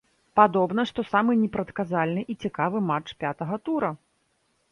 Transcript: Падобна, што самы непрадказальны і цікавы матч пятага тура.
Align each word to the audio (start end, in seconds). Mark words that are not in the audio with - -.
Падобна, 0.37 0.85
што 0.91 1.03
самы 1.09 1.35
непрадказальны 1.41 2.21
і 2.35 2.37
цікавы 2.45 2.83
матч 2.89 3.07
пятага 3.25 3.55
тура. 3.69 3.93